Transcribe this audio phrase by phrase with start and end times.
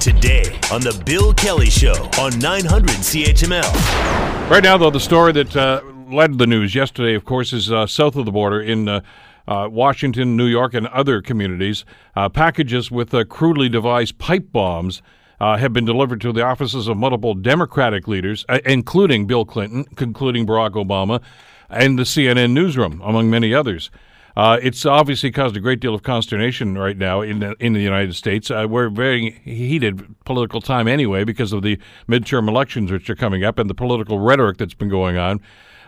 [0.00, 4.50] today on The Bill Kelly Show on 900 CHML.
[4.50, 7.86] Right now, though, the story that uh, led the news yesterday, of course, is uh,
[7.86, 9.00] south of the border in uh,
[9.48, 11.84] uh Washington, New York, and other communities.
[12.14, 15.02] Uh, packages with uh, crudely devised pipe bombs.
[15.40, 20.72] have been delivered to the offices of multiple Democratic leaders, including Bill Clinton, concluding Barack
[20.72, 21.22] Obama,
[21.68, 23.90] and the CNN newsroom, among many others.
[24.36, 27.80] Uh, it's obviously caused a great deal of consternation right now in the, in the
[27.80, 28.50] United States.
[28.50, 33.42] Uh, we're very heated political time anyway because of the midterm elections which are coming
[33.44, 35.40] up and the political rhetoric that's been going on.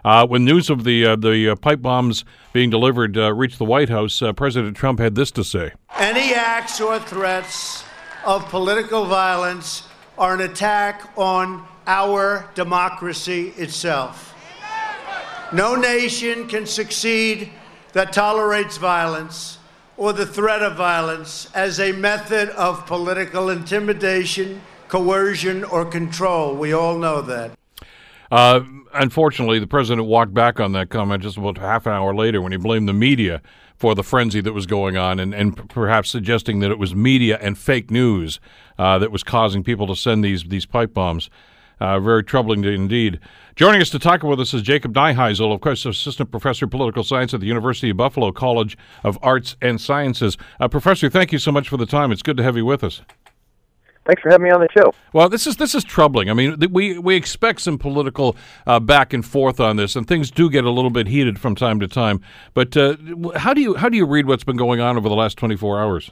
[0.03, 3.65] Uh, when news of the uh, the uh, pipe bombs being delivered uh, reached the
[3.65, 7.85] White House, President Trump had this to say: Any acts or threats
[8.25, 14.35] of political violence are an attack on our democracy itself.
[15.53, 17.51] No nation can succeed
[17.99, 19.59] that tolerates violence
[19.97, 26.55] or the threat of violence as a method of political intimidation, coercion, or control.
[26.55, 27.59] We all know that.
[28.31, 28.61] Uh,
[28.95, 32.53] unfortunately, the president walked back on that comment just about half an hour later when
[32.53, 33.43] he blamed the media
[33.75, 37.37] for the frenzy that was going on and, and perhaps suggesting that it was media
[37.43, 38.39] and fake news
[38.79, 41.31] uh, that was causing people to send these, these pipe bombs.
[41.81, 43.21] Uh, very troubling indeed.
[43.57, 47.05] Joining us to talk with us is Jacob Neiheisel, of course, Assistant Professor of Political
[47.05, 50.37] Science at the University of Buffalo College of Arts and Sciences.
[50.61, 52.13] Uh, professor, thank you so much for the time.
[52.13, 53.03] It's good to have you with us.
[54.09, 54.95] Thanks for having me on the show.
[55.13, 56.31] Well, this is this is troubling.
[56.31, 60.07] I mean, th- we we expect some political uh, back and forth on this, and
[60.07, 62.23] things do get a little bit heated from time to time.
[62.55, 62.97] But uh,
[63.37, 65.57] how do you how do you read what's been going on over the last twenty
[65.57, 66.11] four hours?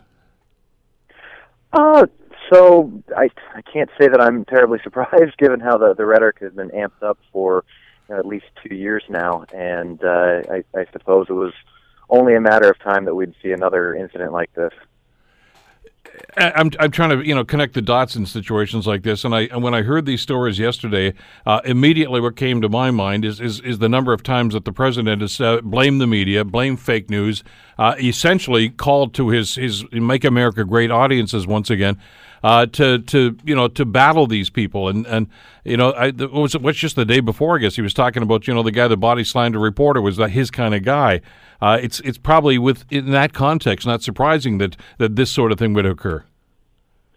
[1.73, 2.07] Uh,
[2.53, 6.53] so I I can't say that I'm terribly surprised, given how the the rhetoric has
[6.53, 7.65] been amped up for
[8.09, 11.53] you know, at least two years now, and uh, I, I suppose it was
[12.09, 14.73] only a matter of time that we'd see another incident like this.
[16.37, 19.43] I'm I'm trying to you know connect the dots in situations like this, and I
[19.43, 23.41] and when I heard these stories yesterday, uh, immediately what came to my mind is,
[23.41, 26.81] is is the number of times that the president has uh, blamed the media, blamed
[26.81, 27.43] fake news,
[27.79, 31.99] uh, essentially called to his his "Make America Great" audiences once again.
[32.47, 35.27] Uh, to to you know to battle these people and and
[35.65, 38.47] you know I was what's just the day before I guess he was talking about
[38.47, 41.23] you know the guy that body slammed a reporter was that his kind of guy
[41.61, 45.59] uh, it's it's probably with in that context not surprising that that this sort of
[45.59, 46.23] thing would occur.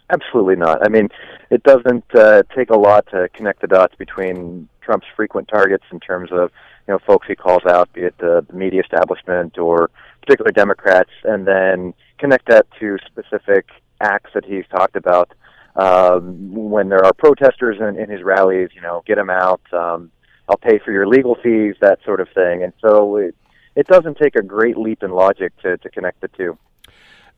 [0.10, 0.84] Absolutely not.
[0.84, 1.10] I mean,
[1.52, 6.00] it doesn't uh, take a lot to connect the dots between Trump's frequent targets in
[6.00, 6.50] terms of
[6.88, 9.92] you know folks he calls out, be it the, the media establishment or
[10.22, 13.68] particular Democrats, and then connect that to specific
[14.00, 15.34] acts that he's talked about.
[15.76, 19.62] Um, when there are protesters in, in his rallies, you know, get them out.
[19.72, 20.12] Um,
[20.50, 22.64] I'll pay for your legal fees, that sort of thing.
[22.64, 23.36] And so it,
[23.76, 26.58] it doesn't take a great leap in logic to, to connect the two.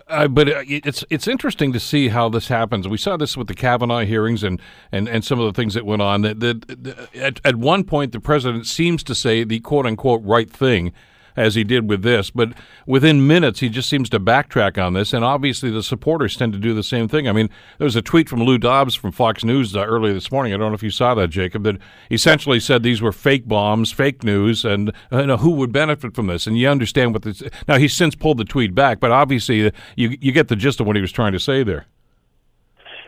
[0.07, 2.87] Uh, but uh, it's it's interesting to see how this happens.
[2.87, 4.59] We saw this with the Kavanaugh hearings and,
[4.91, 6.21] and, and some of the things that went on.
[6.23, 10.21] That, that, that at, at one point, the president seems to say the quote unquote
[10.23, 10.91] right thing,
[11.35, 12.29] as he did with this.
[12.29, 12.53] But
[12.85, 16.59] within minutes, he just seems to backtrack on this, and obviously the supporters tend to
[16.59, 17.27] do the same thing.
[17.27, 20.31] I mean, there was a tweet from Lou Dobbs from Fox News uh, earlier this
[20.31, 20.53] morning.
[20.53, 21.77] I don't know if you saw that, Jacob, that
[22.09, 26.15] essentially said these were fake bombs, fake news, and uh, you know, who would benefit
[26.15, 26.47] from this?
[26.47, 27.43] And you understand what this.
[27.67, 30.79] Now he's since pulled the tweet back, but obviously uh, you you get the gist
[30.79, 31.85] of what he was trying to say there.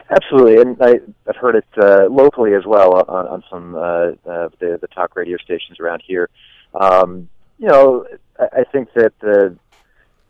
[0.09, 4.53] Absolutely, and I, have heard it uh, locally as well on, on some uh, of
[4.59, 6.29] the, the talk radio stations around here.
[6.79, 8.05] Um, you know,
[8.39, 9.57] I think that the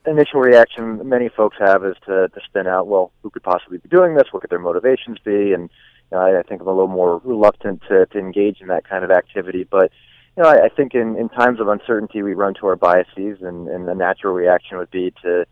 [0.06, 3.90] initial reaction many folks have is to, to spin out, well, who could possibly be
[3.90, 4.28] doing this?
[4.32, 5.54] What could their motivations be?
[5.54, 5.70] And
[6.12, 8.88] you know, I, I think I'm a little more reluctant to, to engage in that
[8.88, 9.64] kind of activity.
[9.70, 9.92] But
[10.36, 13.42] you know, I, I think in, in times of uncertainty, we run to our biases,
[13.42, 15.46] and, and the natural reaction would be to,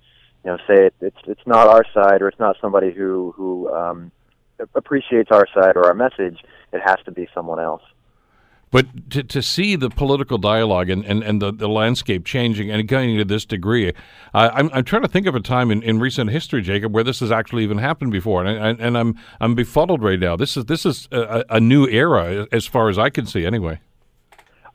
[0.43, 3.71] you know, say it, it's it's not our side or it's not somebody who who
[3.73, 4.11] um,
[4.75, 6.39] appreciates our side or our message.
[6.73, 7.83] It has to be someone else.
[8.71, 12.87] But to, to see the political dialogue and, and, and the, the landscape changing and
[12.87, 13.91] getting to this degree,
[14.33, 17.19] I'm, I'm trying to think of a time in, in recent history, Jacob, where this
[17.19, 20.37] has actually even happened before, and, and, and I'm I'm befuddled right now.
[20.37, 23.81] This is this is a, a new era, as far as I can see, anyway.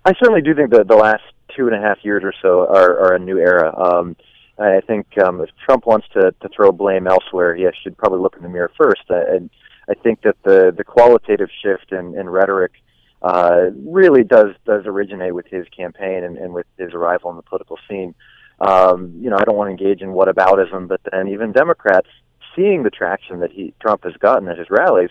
[0.04, 1.24] I certainly do think that the last
[1.56, 3.74] two and a half years or so are, are a new era.
[3.76, 4.14] Um,
[4.58, 8.36] I think um, if Trump wants to, to throw blame elsewhere, he should probably look
[8.36, 9.02] in the mirror first.
[9.08, 9.48] And
[9.88, 12.72] I think that the the qualitative shift in, in rhetoric
[13.26, 17.42] uh, really does does originate with his campaign and, and with his arrival on the
[17.42, 18.14] political scene.
[18.60, 22.06] Um, you know, I don't want to engage in whataboutism, but then even Democrats,
[22.54, 25.10] seeing the traction that he Trump has gotten at his rallies,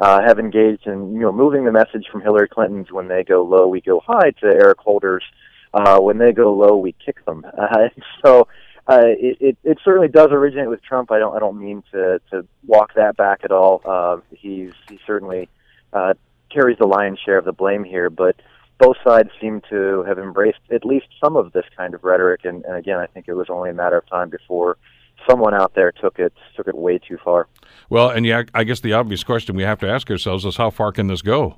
[0.00, 3.44] uh, have engaged in you know moving the message from Hillary Clinton's "When they go
[3.44, 5.24] low, we go high" to Eric Holder's
[5.72, 7.88] uh, "When they go low, we kick them." Uh,
[8.24, 8.48] so
[8.88, 11.12] uh, it, it, it certainly does originate with Trump.
[11.12, 13.80] I don't I don't mean to to walk that back at all.
[13.84, 15.48] Uh, he's he certainly
[15.92, 16.14] uh,
[16.54, 18.36] carries the lion's share of the blame here, but
[18.78, 22.44] both sides seem to have embraced at least some of this kind of rhetoric.
[22.44, 24.76] And, and again, I think it was only a matter of time before
[25.28, 27.46] someone out there took it took it way too far.
[27.88, 30.70] Well, and yeah, I guess the obvious question we have to ask ourselves is how
[30.70, 31.56] far can this go?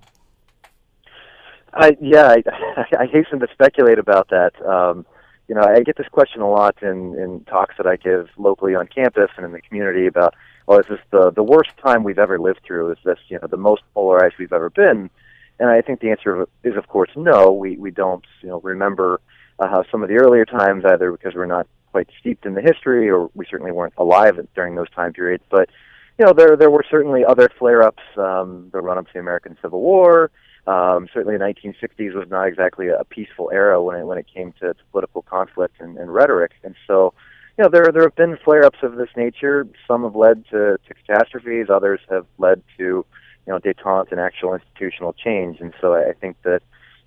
[1.73, 4.53] I yeah, I, I hasten to speculate about that.
[4.65, 5.07] Um,
[5.49, 8.75] you know, I get this question a lot in in talks that I give locally
[8.75, 10.35] on campus and in the community about,
[10.67, 12.93] well, is this the the worst time we've ever lived through?
[12.93, 15.11] Is this you know the most polarized we've ever been?
[15.59, 17.53] And I think the answer is, of course, no.
[17.53, 19.21] We we don't you know remember
[19.59, 22.61] uh, how some of the earlier times either because we're not quite steeped in the
[22.61, 25.45] history or we certainly weren't alive during those time periods.
[25.51, 25.71] But
[26.19, 28.03] you know, there there were certainly other flare-ups.
[28.17, 30.31] Um, the run-up to the American Civil War.
[30.67, 34.53] Um, certainly, the 1960s was not exactly a peaceful era when it when it came
[34.61, 36.53] to, to political conflict and, and rhetoric.
[36.65, 37.15] And so,
[37.57, 39.67] you know, there there have been flare-ups of this nature.
[39.87, 41.69] Some have led to, to catastrophes.
[41.71, 43.05] Others have led to, you
[43.47, 45.61] know, détente and actual institutional change.
[45.61, 46.63] And so, I think that,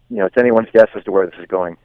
[0.09, 1.77] you know, it's anyone's guess as to where this is going.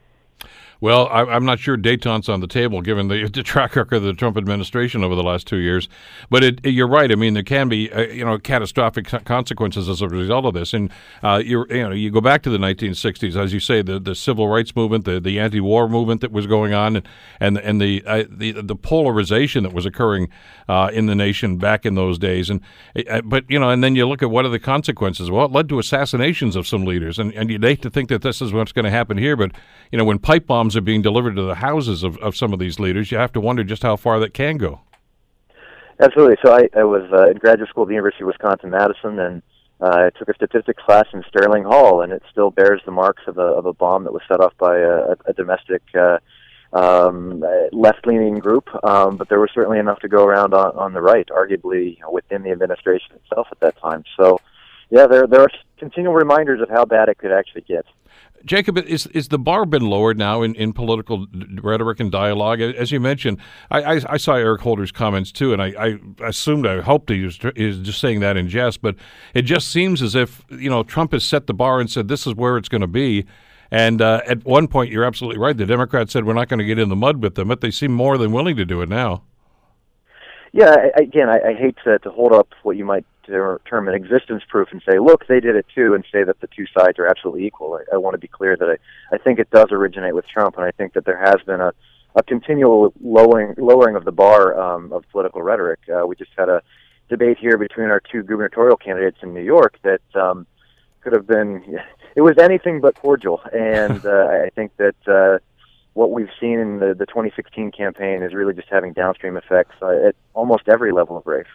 [0.85, 4.03] Well, I, am not sure détente's on the table given the, the, track record of
[4.03, 5.89] the Trump administration over the last two years.
[6.29, 7.11] But it, you're right.
[7.11, 10.75] I mean, there can be uh, you know catastrophic consequences as a result of this.
[10.75, 10.91] And
[11.23, 14.47] uh, you know, you go back to the 1960s, as you say, the, the civil
[14.47, 17.07] rights movement, the, the anti-war movement that was going on, and
[17.39, 20.29] and, and the, uh, the the polarization that was occurring
[20.69, 22.51] uh, in the nation back in those days.
[22.51, 22.61] And
[23.09, 25.31] uh, but you know, and then you look at what are the consequences.
[25.31, 28.21] Well, it led to assassinations of some leaders, and and you'd hate to think that
[28.21, 29.35] this is what's going to happen here.
[29.35, 29.53] But
[29.91, 32.59] you know, when pipe bombs are being delivered to the houses of, of some of
[32.59, 34.81] these leaders, you have to wonder just how far that can go.
[35.99, 36.35] Absolutely.
[36.43, 39.41] So I, I was uh, in graduate school at the University of Wisconsin Madison, and
[39.79, 43.23] uh, I took a statistics class in Sterling Hall, and it still bears the marks
[43.27, 46.17] of a of a bomb that was set off by a, a domestic uh,
[46.73, 48.67] um, left-leaning group.
[48.83, 52.01] Um, but there was certainly enough to go around on, on the right, arguably you
[52.01, 54.03] know, within the administration itself at that time.
[54.17, 54.39] So,
[54.89, 57.85] yeah, there there are continual reminders of how bad it could actually get.
[58.45, 61.25] Jacob, is is the bar been lowered now in, in political
[61.61, 62.61] rhetoric and dialogue?
[62.61, 63.39] As you mentioned,
[63.71, 67.23] I, I, I saw Eric Holder's comments too, and I, I assumed, I hoped he
[67.23, 68.95] was, just saying that in jest, but
[69.33, 72.27] it just seems as if you know Trump has set the bar and said this
[72.27, 73.25] is where it's going to be.
[73.71, 75.57] And uh, at one point, you're absolutely right.
[75.57, 77.71] The Democrats said we're not going to get in the mud with them, but they
[77.71, 79.23] seem more than willing to do it now.
[80.55, 84.41] Yeah, again, I, I hate to, to hold up what you might term an existence
[84.47, 87.07] proof and say, look, they did it too, and say that the two sides are
[87.07, 87.77] absolutely equal.
[87.77, 90.55] I, I want to be clear that I, I think it does originate with Trump,
[90.55, 91.73] and I think that there has been a,
[92.15, 95.79] a continual lowering lowering of the bar um, of political rhetoric.
[95.93, 96.61] Uh, we just had a
[97.09, 100.47] debate here between our two gubernatorial candidates in New York that um,
[101.01, 101.79] could have been
[102.15, 104.95] it was anything but cordial, and uh, I think that.
[105.05, 105.39] Uh,
[105.95, 110.07] what we've seen in the, the 2016 campaign is really just having downstream effects uh,
[110.07, 111.47] at almost every level of race.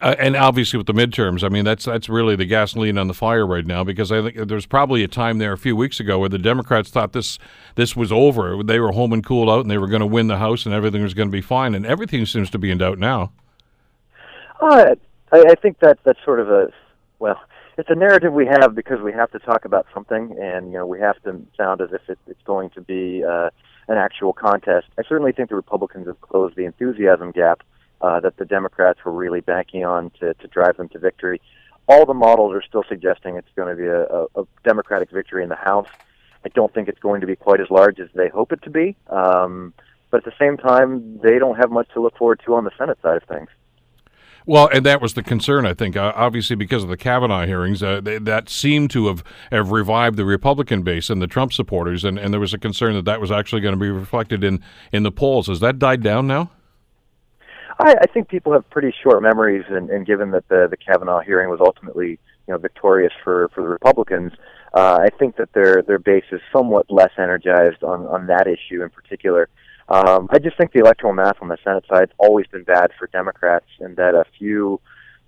[0.00, 3.14] Uh, and obviously with the midterms, I mean that's that's really the gasoline on the
[3.14, 6.18] fire right now because I think there's probably a time there a few weeks ago
[6.18, 7.38] where the Democrats thought this
[7.76, 8.62] this was over.
[8.62, 10.74] They were home and cooled out and they were going to win the House and
[10.74, 11.74] everything was going to be fine.
[11.74, 13.32] And everything seems to be in doubt now.
[14.60, 14.96] Uh,
[15.32, 16.70] I, I think that that's sort of a
[17.18, 17.40] well,
[17.76, 20.86] it's a narrative we have because we have to talk about something, and you know
[20.86, 23.50] we have to sound as if it, it's going to be uh,
[23.88, 24.86] an actual contest.
[24.98, 27.62] I certainly think the Republicans have closed the enthusiasm gap
[28.00, 31.40] uh, that the Democrats were really banking on to, to drive them to victory.
[31.88, 35.42] All the models are still suggesting it's going to be a, a, a Democratic victory
[35.42, 35.88] in the House.
[36.44, 38.70] I don't think it's going to be quite as large as they hope it to
[38.70, 38.96] be.
[39.08, 39.72] Um,
[40.10, 42.70] but at the same time, they don't have much to look forward to on the
[42.78, 43.48] Senate side of things.
[44.48, 45.96] Well, and that was the concern, I think.
[45.96, 50.16] Uh, obviously, because of the Kavanaugh hearings, uh, they, that seemed to have, have revived
[50.16, 53.20] the Republican base and the Trump supporters, and, and there was a concern that that
[53.20, 54.62] was actually going to be reflected in,
[54.92, 55.48] in the polls.
[55.48, 56.52] Has that died down now?
[57.78, 61.20] I, I think people have pretty short memories, and, and given that the the Kavanaugh
[61.20, 64.32] hearing was ultimately you know victorious for for the Republicans,
[64.74, 68.82] uh, I think that their their base is somewhat less energized on on that issue
[68.82, 69.48] in particular.
[69.88, 72.90] Um, I just think the electoral math on the Senate side has always been bad
[72.98, 74.80] for Democrats, and that a few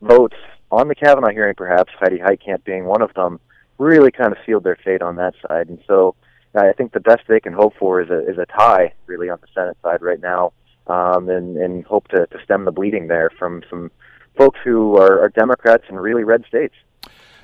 [0.02, 0.36] votes
[0.70, 3.40] on the Kavanaugh hearing, perhaps Heidi Heitkamp being one of them,
[3.78, 5.68] really kind of sealed their fate on that side.
[5.68, 6.16] And so
[6.54, 9.38] I think the best they can hope for is a is a tie, really, on
[9.40, 10.52] the Senate side right now
[10.88, 13.90] um, and, and hope to, to stem the bleeding there from some
[14.36, 16.74] folks who are, are Democrats in really red states.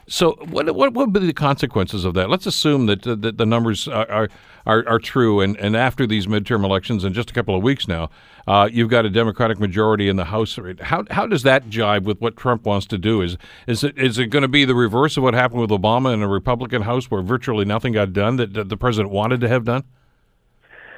[0.07, 2.29] So, what, what what would be the consequences of that?
[2.29, 4.29] Let's assume that, uh, that the numbers are,
[4.67, 7.89] are, are true, and, and after these midterm elections in just a couple of weeks
[7.89, 8.11] now,
[8.47, 10.59] uh, you've got a Democratic majority in the House.
[10.81, 13.23] How how does that jive with what Trump wants to do?
[13.23, 16.13] Is is it is it going to be the reverse of what happened with Obama
[16.13, 19.49] in a Republican House, where virtually nothing got done that, that the president wanted to
[19.49, 19.85] have done?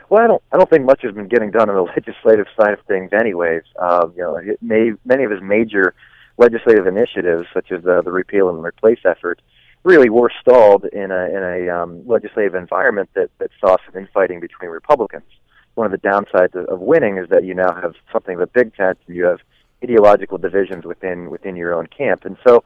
[0.08, 0.42] Well, I don't.
[0.52, 3.62] I don't think much has been getting done on the legislative side of things, anyways.
[3.78, 5.94] Um, you know, it may, many of his major
[6.38, 9.40] legislative initiatives, such as uh, the repeal and replace effort,
[9.84, 14.40] really were stalled in a in a um, legislative environment that that saw some infighting
[14.40, 15.24] between Republicans.
[15.74, 18.46] One of the downsides of, of winning is that you now have something of a
[18.46, 19.40] big tent, and you have
[19.84, 22.64] ideological divisions within within your own camp, and so.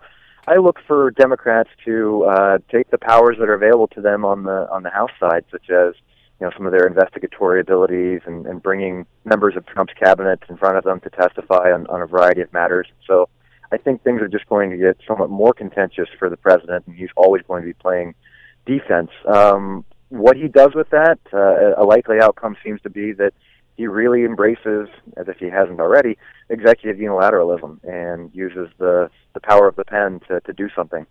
[0.48, 4.44] I look for Democrats to uh, take the powers that are available to them on
[4.44, 5.94] the on the House side, such as
[6.40, 10.56] you know some of their investigatory abilities and, and bringing members of Trump's cabinet in
[10.56, 12.88] front of them to testify on, on a variety of matters.
[13.06, 13.28] So
[13.72, 16.96] I think things are just going to get somewhat more contentious for the president, and
[16.96, 18.14] he's always going to be playing
[18.66, 19.10] defense.
[19.26, 23.32] Um, what he does with that, uh, a likely outcome seems to be that
[23.76, 29.68] he really embraces, as if he hasn't already, executive unilateralism and uses the the power
[29.68, 31.06] of the pen to, to do something.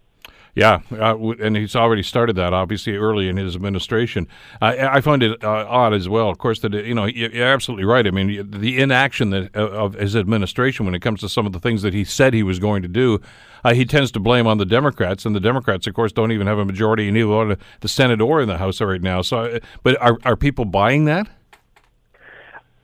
[0.56, 4.28] Yeah, uh, and he's already started that obviously early in his administration.
[4.62, 7.86] I, I find it uh, odd as well, of course, that you know you're absolutely
[7.86, 8.06] right.
[8.06, 11.54] I mean, the inaction that, uh, of his administration when it comes to some of
[11.54, 13.22] the things that he said he was going to do,
[13.64, 16.48] uh, he tends to blame on the Democrats, and the Democrats, of course, don't even
[16.48, 19.22] have a majority in either the Senate or in the House right now.
[19.22, 21.28] So, uh, but are are people buying that?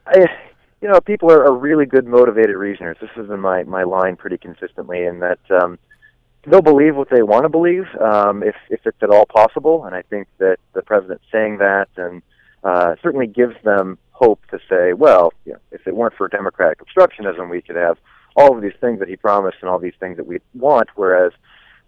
[0.06, 0.28] I,
[0.82, 2.98] you know, people are, are really good motivated reasoners.
[3.02, 5.40] This has been my my line pretty consistently, in that.
[5.50, 5.80] Um,
[6.48, 9.86] they'll believe what they want to believe um, if if it's at all possible.
[9.86, 12.22] And I think that the president saying that and
[12.64, 16.80] uh, certainly gives them hope to say, well, you know, if it weren't for democratic
[16.80, 17.98] obstructionism, we could have
[18.36, 20.90] all of these things that he promised and all these things that we want.
[20.96, 21.32] Whereas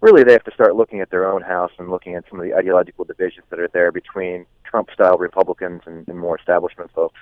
[0.00, 2.46] really they have to start looking at their own house and looking at some of
[2.46, 7.18] the ideological divisions that are there between Trump-style Republicans and, and more establishment folks.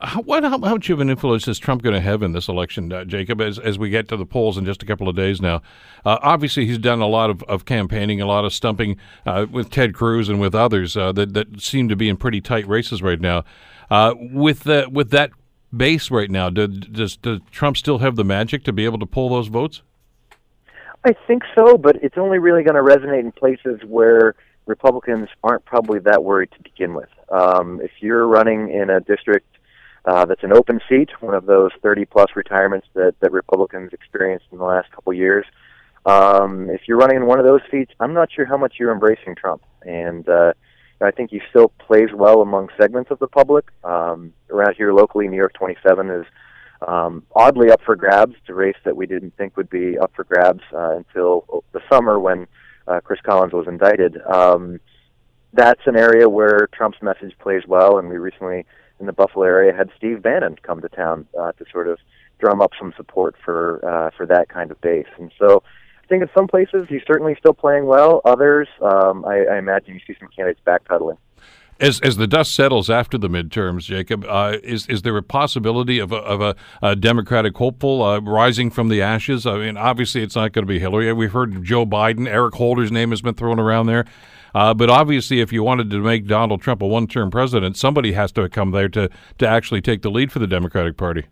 [0.00, 2.92] How, what, how, much of an influence is Trump going to have in this election,
[2.92, 5.40] uh, Jacob, as, as we get to the polls in just a couple of days
[5.40, 5.62] now?
[6.04, 9.70] Uh, obviously, he's done a lot of, of campaigning, a lot of stumping uh, with
[9.70, 13.02] Ted Cruz and with others uh, that, that seem to be in pretty tight races
[13.02, 13.44] right now.
[13.90, 15.30] Uh, with, the, with that
[15.74, 19.06] base right now, do, does, does Trump still have the magic to be able to
[19.06, 19.82] pull those votes?
[21.04, 24.34] I think so, but it's only really going to resonate in places where
[24.66, 27.10] Republicans aren't probably that worried to begin with.
[27.30, 29.46] Um, if you're running in a district
[30.04, 34.46] uh, that's an open seat, one of those 30 plus retirements that, that Republicans experienced
[34.52, 35.46] in the last couple years.
[36.04, 38.92] Um, if you're running in one of those seats, I'm not sure how much you're
[38.92, 39.62] embracing Trump.
[39.82, 40.52] And uh,
[41.00, 43.66] I think he still plays well among segments of the public.
[43.82, 46.26] Um, around here locally, New York 27 is
[46.86, 48.34] um, oddly up for grabs.
[48.38, 51.80] It's a race that we didn't think would be up for grabs uh, until the
[51.90, 52.46] summer when
[52.86, 54.20] uh, Chris Collins was indicted.
[54.22, 54.80] Um,
[55.54, 58.66] that's an area where Trump's message plays well, and we recently
[59.00, 61.98] in the Buffalo area had Steve Bannon come to town uh, to sort of
[62.38, 65.06] drum up some support for uh, for that kind of base.
[65.18, 65.62] And so
[66.02, 68.20] I think in some places he's certainly still playing well.
[68.24, 71.16] Others, um, I, I imagine you see some candidates backpedaling.
[71.80, 75.98] As, as the dust settles after the midterms, Jacob, uh, is is there a possibility
[75.98, 79.44] of a, of a, a Democratic hopeful uh, rising from the ashes?
[79.44, 81.12] I mean, obviously it's not going to be Hillary.
[81.12, 84.04] We've heard Joe Biden, Eric Holder's name has been thrown around there.
[84.54, 88.30] Uh, but obviously, if you wanted to make Donald Trump a one-term president, somebody has
[88.32, 91.24] to come there to to actually take the lead for the Democratic Party.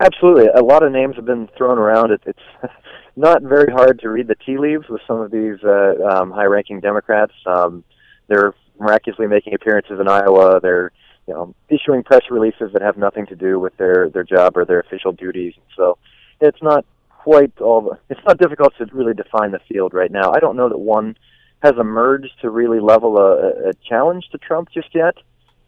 [0.00, 2.10] Absolutely, a lot of names have been thrown around.
[2.10, 2.38] It, it's
[3.16, 6.80] not very hard to read the tea leaves with some of these uh, um, high-ranking
[6.80, 7.34] Democrats.
[7.46, 7.84] Um,
[8.28, 10.58] they're miraculously making appearances in Iowa.
[10.60, 10.90] They're
[11.28, 14.64] you know issuing press releases that have nothing to do with their their job or
[14.64, 15.54] their official duties.
[15.76, 15.96] So
[16.40, 17.96] it's not quite all.
[18.08, 20.32] It's not difficult to really define the field right now.
[20.32, 21.16] I don't know that one
[21.62, 25.14] has emerged to really level a, a challenge to Trump just yet,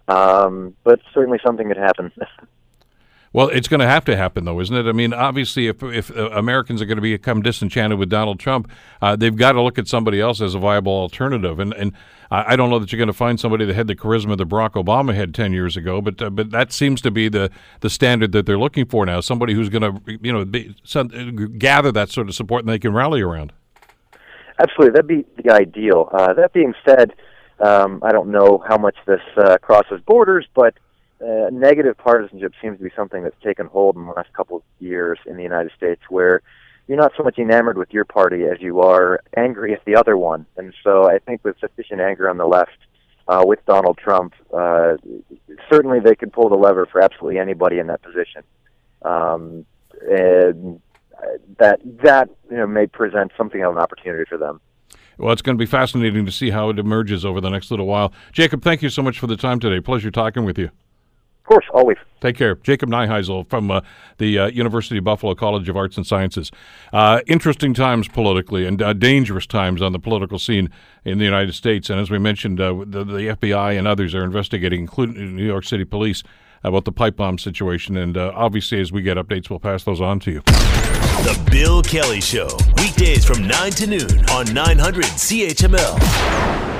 [0.09, 2.13] um, but certainly something could happen.
[3.35, 4.87] Well, it's going to have to happen, though, isn't it?
[4.87, 8.71] I mean, obviously, if if uh, Americans are going to become disenchanted with Donald Trump,
[9.01, 11.59] uh, they've got to look at somebody else as a viable alternative.
[11.59, 11.93] And and
[12.31, 14.73] I don't know that you're going to find somebody that had the charisma that Barack
[14.73, 18.33] Obama had ten years ago, but uh, but that seems to be the the standard
[18.33, 19.21] that they're looking for now.
[19.21, 21.09] Somebody who's going to you know be, some,
[21.59, 23.55] gather that sort of support and they can rally around.
[24.59, 26.09] Absolutely, that'd be the ideal.
[26.13, 27.13] Uh, that being said,
[27.61, 30.75] um, I don't know how much this uh, crosses borders, but
[31.21, 34.63] uh, negative partisanship seems to be something that's taken hold in the last couple of
[34.81, 36.43] years in the United States, where
[36.89, 40.17] you're not so much enamored with your party as you are angry at the other
[40.17, 40.47] one.
[40.57, 42.77] And so I think with sufficient anger on the left,
[43.29, 44.97] uh, with Donald Trump, uh,
[45.71, 48.43] certainly they could pull the lever for absolutely anybody in that position.
[49.03, 49.65] Um,
[50.11, 50.81] and
[51.59, 54.61] that that you know may present something of an opportunity for them.
[55.19, 57.87] Well, it's going to be fascinating to see how it emerges over the next little
[57.87, 58.13] while.
[58.33, 59.81] Jacob, thank you so much for the time today.
[59.81, 60.71] Pleasure talking with you.
[61.43, 61.99] Of course, always.
[62.21, 62.55] Take care.
[62.55, 63.81] Jacob Neiheisel from uh,
[64.19, 66.53] the uh, University of Buffalo College of Arts and Sciences.
[66.93, 70.71] Uh, interesting times politically and uh, dangerous times on the political scene
[71.05, 71.91] in the United States.
[71.91, 75.65] And as we mentioned, uh, the, the, FBI and others are investigating, including New York
[75.65, 76.23] City Police,
[76.65, 77.97] about the pipe bomb situation.
[77.97, 80.41] And uh, obviously, as we get updates, we'll pass those on to you.
[80.41, 86.72] The Bill Kelly Show, weekdays from 9 to noon on 900 CHML.